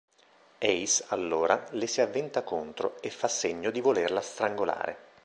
[0.57, 4.97] Ace, allora, le si avventa contro e fa segno di volerla strangolare.